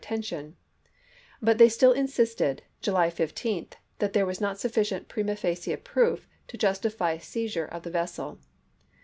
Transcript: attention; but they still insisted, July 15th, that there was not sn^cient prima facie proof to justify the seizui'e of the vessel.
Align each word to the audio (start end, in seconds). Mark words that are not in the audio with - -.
attention; 0.03 0.55
but 1.43 1.59
they 1.59 1.69
still 1.69 1.91
insisted, 1.91 2.63
July 2.81 3.07
15th, 3.07 3.73
that 3.99 4.13
there 4.13 4.25
was 4.25 4.41
not 4.41 4.55
sn^cient 4.55 5.07
prima 5.07 5.35
facie 5.35 5.75
proof 5.75 6.25
to 6.47 6.57
justify 6.57 7.17
the 7.17 7.21
seizui'e 7.21 7.69
of 7.69 7.83
the 7.83 7.91
vessel. 7.91 8.39